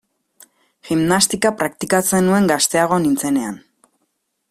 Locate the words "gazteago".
2.53-3.01